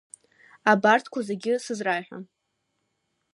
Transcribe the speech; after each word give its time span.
Абарҭқәа 0.71 1.19
зегьы 1.27 1.53
сызраҳәа. 1.63 2.17